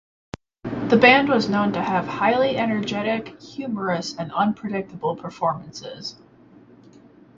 The 0.87 0.97
band 0.97 1.29
was 1.29 1.47
known 1.47 1.73
to 1.73 1.83
have 1.83 2.07
highly 2.07 2.57
energetic, 2.57 3.39
humorous, 3.39 4.15
and 4.17 4.31
unpredictable 4.31 5.15
performances. 5.15 6.15